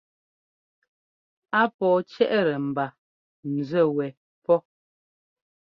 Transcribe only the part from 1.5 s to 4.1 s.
Á pɔ̌ɔ cɛ́ʼtɛ ḿba nzúɛ wɛ